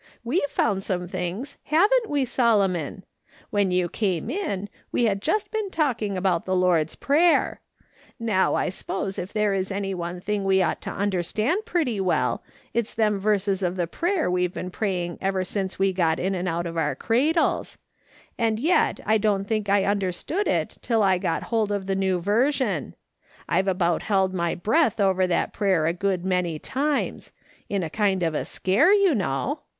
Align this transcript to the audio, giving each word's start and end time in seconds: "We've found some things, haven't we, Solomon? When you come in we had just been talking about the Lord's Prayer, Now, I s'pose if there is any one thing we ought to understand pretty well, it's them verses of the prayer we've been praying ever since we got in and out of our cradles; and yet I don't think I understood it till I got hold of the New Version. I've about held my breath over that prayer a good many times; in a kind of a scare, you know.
"We've 0.23 0.41
found 0.49 0.83
some 0.83 1.07
things, 1.07 1.57
haven't 1.65 2.09
we, 2.09 2.25
Solomon? 2.25 3.03
When 3.51 3.69
you 3.69 3.87
come 3.87 4.31
in 4.31 4.67
we 4.91 5.03
had 5.03 5.21
just 5.21 5.51
been 5.51 5.69
talking 5.69 6.17
about 6.17 6.45
the 6.45 6.55
Lord's 6.55 6.95
Prayer, 6.95 7.61
Now, 8.19 8.55
I 8.55 8.69
s'pose 8.69 9.19
if 9.19 9.31
there 9.31 9.53
is 9.53 9.71
any 9.71 9.93
one 9.93 10.19
thing 10.19 10.43
we 10.43 10.59
ought 10.59 10.81
to 10.81 10.89
understand 10.89 11.67
pretty 11.67 11.99
well, 12.01 12.41
it's 12.73 12.95
them 12.95 13.19
verses 13.19 13.61
of 13.61 13.75
the 13.75 13.85
prayer 13.85 14.27
we've 14.31 14.51
been 14.55 14.71
praying 14.71 15.19
ever 15.21 15.43
since 15.43 15.77
we 15.77 15.93
got 15.93 16.17
in 16.19 16.33
and 16.33 16.49
out 16.49 16.65
of 16.65 16.77
our 16.77 16.95
cradles; 16.95 17.77
and 18.39 18.57
yet 18.57 18.99
I 19.05 19.19
don't 19.19 19.45
think 19.45 19.69
I 19.69 19.83
understood 19.83 20.47
it 20.47 20.79
till 20.81 21.03
I 21.03 21.19
got 21.19 21.43
hold 21.53 21.71
of 21.71 21.85
the 21.85 21.93
New 21.95 22.19
Version. 22.19 22.95
I've 23.47 23.67
about 23.67 24.01
held 24.01 24.33
my 24.33 24.55
breath 24.55 24.99
over 24.99 25.27
that 25.27 25.53
prayer 25.53 25.85
a 25.85 25.93
good 25.93 26.25
many 26.25 26.57
times; 26.57 27.31
in 27.69 27.83
a 27.83 27.89
kind 27.91 28.23
of 28.23 28.33
a 28.33 28.45
scare, 28.45 28.91
you 28.95 29.13
know. 29.13 29.59